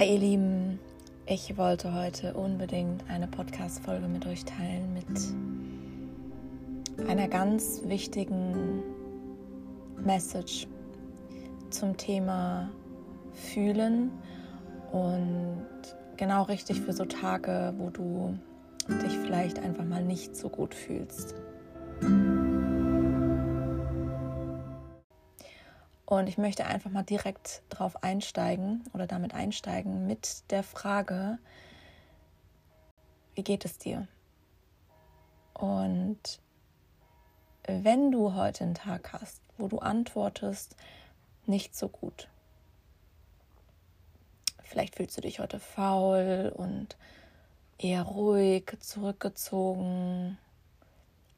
[0.00, 0.78] Hi ihr Lieben,
[1.26, 5.06] ich wollte heute unbedingt eine Podcast-Folge mit euch teilen mit
[7.06, 8.82] einer ganz wichtigen
[10.02, 10.66] Message
[11.68, 12.70] zum Thema
[13.34, 14.10] Fühlen
[14.90, 15.66] und
[16.16, 18.38] genau richtig für so Tage, wo du
[19.04, 21.34] dich vielleicht einfach mal nicht so gut fühlst.
[26.10, 31.38] Und ich möchte einfach mal direkt drauf einsteigen oder damit einsteigen mit der Frage,
[33.36, 34.08] wie geht es dir?
[35.54, 36.40] Und
[37.64, 40.74] wenn du heute einen Tag hast, wo du antwortest,
[41.46, 42.28] nicht so gut.
[44.64, 46.96] Vielleicht fühlst du dich heute faul und
[47.78, 50.38] eher ruhig, zurückgezogen,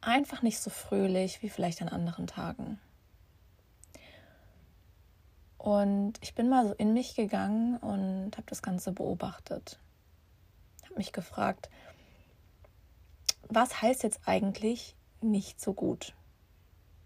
[0.00, 2.80] einfach nicht so fröhlich wie vielleicht an anderen Tagen.
[5.62, 9.78] Und ich bin mal so in mich gegangen und habe das Ganze beobachtet.
[10.86, 11.70] Habe mich gefragt,
[13.48, 16.14] was heißt jetzt eigentlich nicht so gut?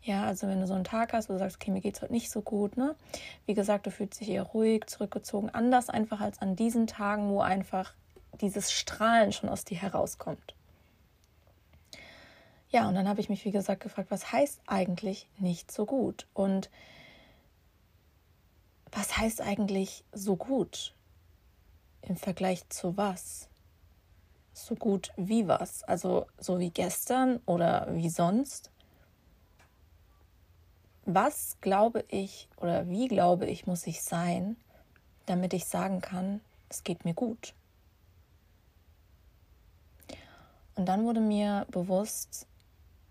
[0.01, 2.03] Ja, also wenn du so einen Tag hast, wo du sagst, okay, mir geht es
[2.03, 2.97] heute nicht so gut, ne?
[3.45, 7.43] Wie gesagt, du fühlst dich eher ruhig, zurückgezogen, anders einfach als an diesen Tagen, wo
[7.43, 7.93] einfach
[8.41, 10.55] dieses Strahlen schon aus dir herauskommt.
[12.71, 16.27] Ja, und dann habe ich mich, wie gesagt, gefragt, was heißt eigentlich nicht so gut?
[16.33, 16.71] Und
[18.93, 20.95] was heißt eigentlich so gut
[22.03, 23.49] im Vergleich zu was?
[24.53, 25.83] So gut wie was?
[25.85, 28.71] Also so wie gestern oder wie sonst?
[31.05, 34.57] Was glaube ich oder wie glaube ich muss ich sein,
[35.27, 37.55] damit ich sagen kann, es geht mir gut?
[40.75, 42.47] Und dann wurde mir bewusst,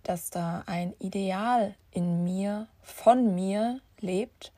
[0.04, 4.52] dass da ein Ideal in mir, von mir lebt,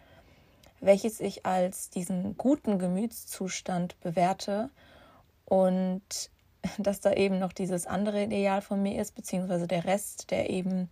[0.79, 4.69] welches ich als diesen guten Gemütszustand bewerte
[5.45, 6.29] und
[6.77, 10.89] dass da eben noch dieses andere Ideal von mir ist, beziehungsweise der Rest, der eben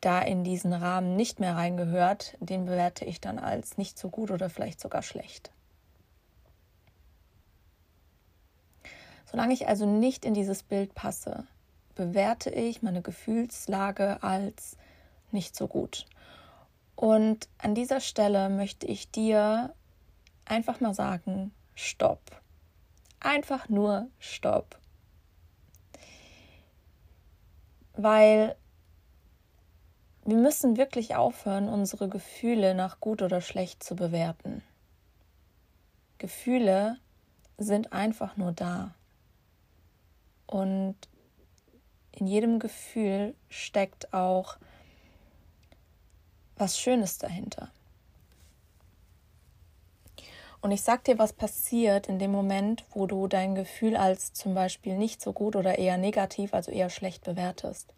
[0.00, 4.30] da in diesen Rahmen nicht mehr reingehört, den bewerte ich dann als nicht so gut
[4.30, 5.50] oder vielleicht sogar schlecht.
[9.30, 11.46] Solange ich also nicht in dieses Bild passe,
[11.94, 14.76] bewerte ich meine Gefühlslage als
[15.30, 16.06] nicht so gut.
[17.00, 19.74] Und an dieser Stelle möchte ich dir
[20.44, 22.20] einfach mal sagen, stopp.
[23.20, 24.78] Einfach nur stopp.
[27.94, 28.54] Weil
[30.26, 34.62] wir müssen wirklich aufhören, unsere Gefühle nach gut oder schlecht zu bewerten.
[36.18, 36.98] Gefühle
[37.56, 38.94] sind einfach nur da.
[40.46, 40.96] Und
[42.12, 44.58] in jedem Gefühl steckt auch
[46.60, 47.70] was Schönes dahinter.
[50.60, 54.54] Und ich sag dir, was passiert in dem Moment, wo du dein Gefühl als zum
[54.54, 57.94] Beispiel nicht so gut oder eher negativ, also eher schlecht bewertest.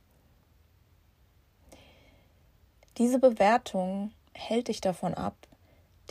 [2.99, 5.35] Diese Bewertung hält dich davon ab,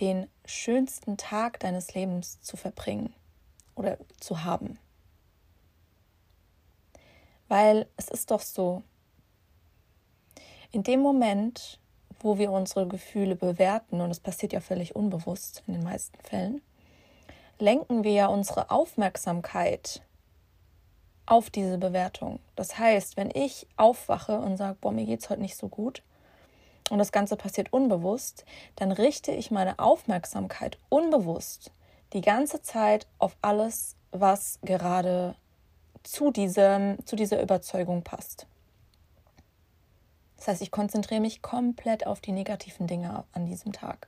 [0.02, 3.14] den schönsten Tag deines Lebens zu verbringen
[3.76, 4.78] oder zu haben.
[7.48, 8.84] Weil es ist doch so,
[10.72, 11.81] in dem Moment,
[12.24, 16.62] wo wir unsere Gefühle bewerten, und das passiert ja völlig unbewusst in den meisten Fällen,
[17.60, 20.02] lenken wir ja unsere Aufmerksamkeit
[21.26, 22.40] auf diese Bewertung.
[22.56, 26.04] Das heißt, wenn ich aufwache und sage, boah, mir geht's heute nicht so gut,
[26.92, 28.44] und das Ganze passiert unbewusst,
[28.76, 31.72] dann richte ich meine Aufmerksamkeit unbewusst
[32.12, 35.36] die ganze Zeit auf alles, was gerade
[36.04, 38.46] zu, diesem, zu dieser Überzeugung passt.
[40.42, 44.08] Das heißt, ich konzentriere mich komplett auf die negativen Dinge an diesem Tag.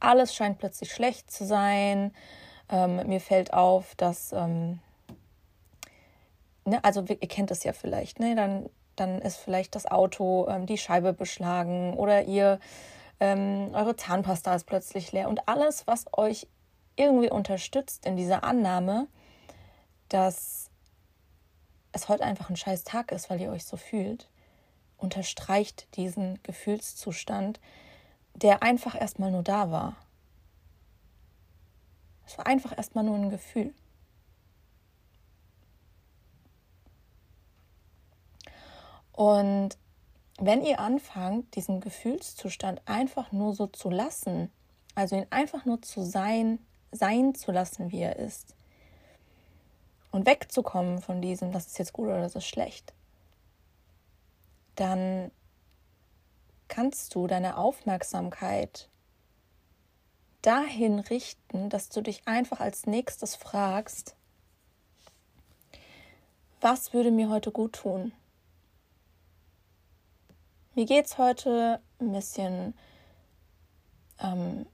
[0.00, 2.12] Alles scheint plötzlich schlecht zu sein.
[2.68, 4.80] Ähm, mir fällt auf, dass, ähm,
[6.64, 8.34] ne, also ihr kennt das ja vielleicht, ne?
[8.34, 12.58] dann, dann ist vielleicht das Auto, ähm, die Scheibe beschlagen oder ihr,
[13.20, 16.48] ähm, eure Zahnpasta ist plötzlich leer und alles, was euch
[16.96, 19.06] irgendwie unterstützt in dieser Annahme,
[20.08, 20.68] dass
[21.92, 24.28] es heute einfach ein scheiß Tag ist, weil ihr euch so fühlt,
[25.02, 27.60] unterstreicht diesen Gefühlszustand,
[28.34, 29.96] der einfach erstmal nur da war.
[32.26, 33.74] Es war einfach erstmal nur ein Gefühl.
[39.12, 39.76] Und
[40.38, 44.50] wenn ihr anfangt, diesen Gefühlszustand einfach nur so zu lassen,
[44.94, 46.58] also ihn einfach nur zu sein,
[46.90, 48.56] sein zu lassen, wie er ist,
[50.10, 52.92] und wegzukommen von diesem, das ist jetzt gut oder das ist schlecht,
[54.76, 55.30] dann
[56.68, 58.88] kannst du deine Aufmerksamkeit
[60.42, 64.16] dahin richten, dass du dich einfach als nächstes fragst,
[66.60, 68.12] was würde mir heute gut tun?
[70.74, 72.74] Mir geht es heute ein bisschen
[74.20, 74.66] ähm,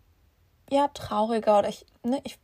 [0.70, 2.38] ja, trauriger oder ich, ne, ich,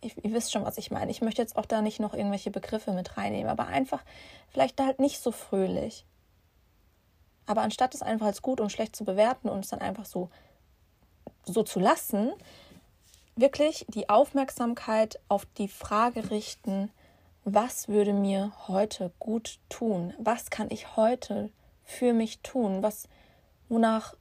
[0.00, 1.10] ich, ihr wisst schon, was ich meine.
[1.10, 4.02] Ich möchte jetzt auch da nicht noch irgendwelche Begriffe mit reinnehmen, aber einfach
[4.48, 6.04] vielleicht halt nicht so fröhlich.
[7.46, 10.30] Aber anstatt es einfach als gut und schlecht zu bewerten und es dann einfach so,
[11.44, 12.32] so zu lassen,
[13.36, 16.90] wirklich die Aufmerksamkeit auf die Frage richten,
[17.44, 20.12] was würde mir heute gut tun?
[20.18, 21.50] Was kann ich heute
[21.84, 22.82] für mich tun?
[22.82, 23.08] Was,
[23.68, 24.14] wonach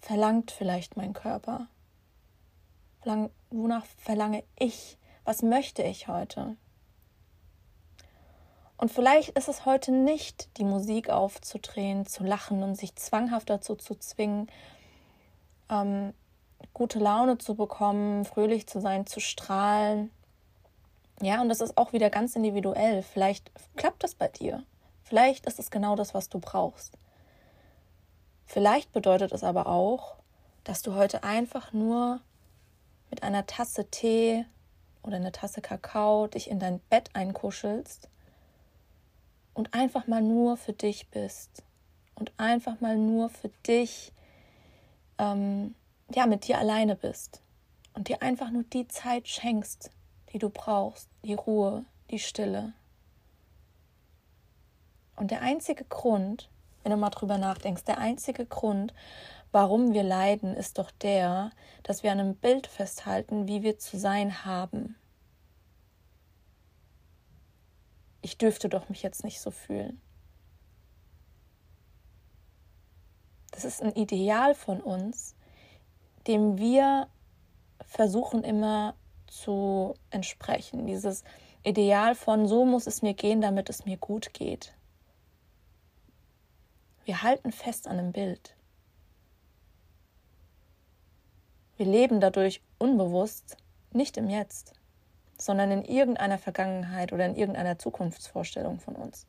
[0.00, 1.66] verlangt vielleicht mein Körper?
[3.50, 4.96] Wonach verlange ich?
[5.24, 6.56] Was möchte ich heute?
[8.82, 13.76] Und vielleicht ist es heute nicht, die Musik aufzudrehen, zu lachen und sich zwanghaft dazu
[13.76, 14.50] zu zwingen,
[15.70, 16.12] ähm,
[16.74, 20.10] gute Laune zu bekommen, fröhlich zu sein, zu strahlen.
[21.20, 23.04] Ja, und das ist auch wieder ganz individuell.
[23.04, 24.64] Vielleicht klappt das bei dir.
[25.04, 26.98] Vielleicht ist es genau das, was du brauchst.
[28.46, 30.16] Vielleicht bedeutet es aber auch,
[30.64, 32.18] dass du heute einfach nur
[33.10, 34.44] mit einer Tasse Tee
[35.04, 38.08] oder einer Tasse Kakao dich in dein Bett einkuschelst
[39.62, 41.62] und einfach mal nur für dich bist
[42.16, 44.12] und einfach mal nur für dich,
[45.18, 45.76] ähm,
[46.12, 47.40] ja, mit dir alleine bist
[47.94, 49.92] und dir einfach nur die Zeit schenkst,
[50.32, 52.72] die du brauchst, die Ruhe, die Stille.
[55.14, 56.50] Und der einzige Grund,
[56.82, 58.92] wenn du mal drüber nachdenkst, der einzige Grund,
[59.52, 61.52] warum wir leiden, ist doch der,
[61.84, 64.96] dass wir an einem Bild festhalten, wie wir zu sein haben.
[68.22, 70.00] Ich dürfte doch mich jetzt nicht so fühlen.
[73.50, 75.34] Das ist ein Ideal von uns,
[76.26, 77.08] dem wir
[77.86, 78.94] versuchen immer
[79.26, 80.86] zu entsprechen.
[80.86, 81.24] Dieses
[81.64, 84.72] Ideal von so muss es mir gehen, damit es mir gut geht.
[87.04, 88.54] Wir halten fest an einem Bild.
[91.76, 93.56] Wir leben dadurch unbewusst
[93.92, 94.74] nicht im Jetzt
[95.44, 99.26] sondern in irgendeiner Vergangenheit oder in irgendeiner Zukunftsvorstellung von uns.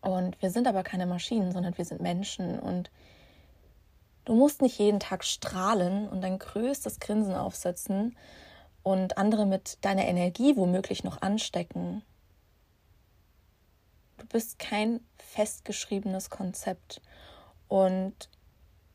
[0.00, 2.90] Und wir sind aber keine Maschinen, sondern wir sind Menschen und
[4.26, 8.16] du musst nicht jeden Tag strahlen und dein größtes Grinsen aufsetzen
[8.82, 12.02] und andere mit deiner Energie womöglich noch anstecken.
[14.18, 17.00] Du bist kein festgeschriebenes Konzept
[17.68, 18.28] und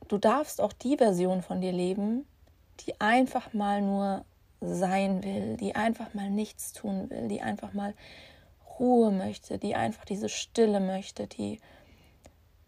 [0.07, 2.27] du darfst auch die Version von dir leben,
[2.81, 4.25] die einfach mal nur
[4.61, 7.93] sein will, die einfach mal nichts tun will, die einfach mal
[8.79, 11.59] Ruhe möchte, die einfach diese Stille möchte, die,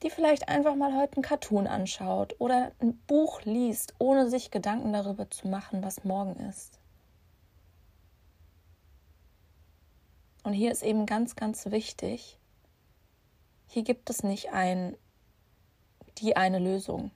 [0.03, 4.93] die vielleicht einfach mal heute einen Cartoon anschaut oder ein Buch liest, ohne sich Gedanken
[4.93, 6.79] darüber zu machen, was morgen ist.
[10.43, 12.37] Und hier ist eben ganz, ganz wichtig,
[13.67, 14.97] hier gibt es nicht ein,
[16.17, 17.11] die eine Lösung,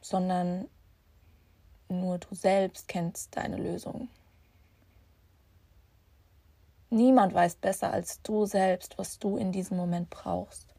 [0.00, 0.68] sondern
[1.88, 4.08] nur du selbst kennst deine Lösung.
[6.90, 10.74] Niemand weiß besser als du selbst, was du in diesem Moment brauchst.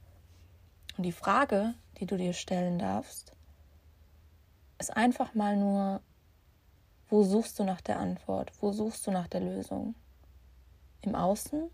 [0.97, 3.33] Und die Frage, die du dir stellen darfst,
[4.79, 6.01] ist einfach mal nur,
[7.09, 8.51] wo suchst du nach der Antwort?
[8.61, 9.95] Wo suchst du nach der Lösung?
[11.01, 11.69] Im Außen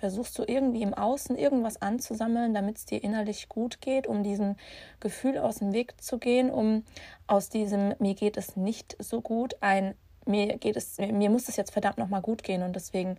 [0.00, 4.56] Versuchst du irgendwie im Außen irgendwas anzusammeln, damit es dir innerlich gut geht, um diesem
[4.98, 6.84] Gefühl aus dem Weg zu gehen, um
[7.26, 11.56] aus diesem mir geht es nicht so gut ein mir geht es mir muss es
[11.56, 13.18] jetzt verdammt noch mal gut gehen und deswegen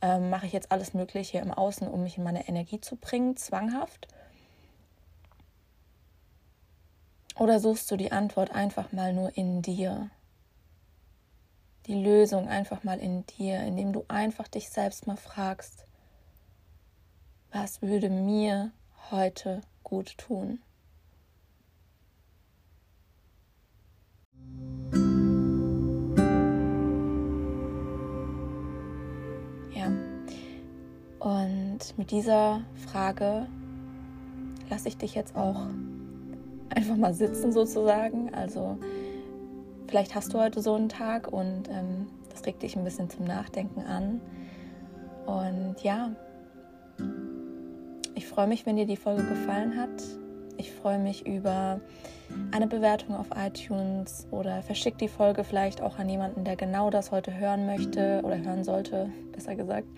[0.00, 3.36] ähm, mache ich jetzt alles Mögliche im Außen, um mich in meine Energie zu bringen,
[3.36, 4.08] zwanghaft.
[7.38, 10.08] Oder suchst du die Antwort einfach mal nur in dir?
[11.86, 15.84] Die Lösung einfach mal in dir, indem du einfach dich selbst mal fragst,
[17.52, 18.72] was würde mir
[19.10, 20.58] heute gut tun.
[29.74, 29.92] Ja,
[31.18, 33.46] und mit dieser Frage
[34.70, 35.66] lasse ich dich jetzt auch
[36.70, 38.32] einfach mal sitzen sozusagen.
[38.34, 38.78] Also
[39.88, 43.26] vielleicht hast du heute so einen Tag und ähm, das regt dich ein bisschen zum
[43.26, 44.22] Nachdenken an.
[45.26, 46.12] Und ja,
[48.32, 49.90] freue mich, wenn dir die Folge gefallen hat.
[50.56, 51.80] Ich freue mich über
[52.50, 57.10] eine Bewertung auf iTunes oder verschick die Folge vielleicht auch an jemanden, der genau das
[57.10, 59.88] heute hören möchte oder hören sollte, besser gesagt.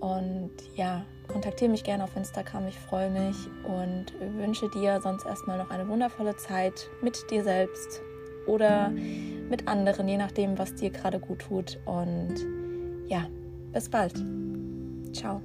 [0.00, 5.58] Und ja, kontaktiere mich gerne auf Instagram, ich freue mich und wünsche dir sonst erstmal
[5.58, 8.02] noch eine wundervolle Zeit mit dir selbst
[8.46, 11.78] oder mit anderen, je nachdem, was dir gerade gut tut.
[11.86, 12.34] Und
[13.08, 13.26] ja,
[13.72, 14.14] bis bald.
[15.12, 15.40] Ciao.